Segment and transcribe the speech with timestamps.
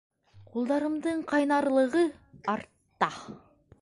[0.53, 2.03] Ҡулдарымдың ҡайнарлығы
[2.55, 3.13] арта!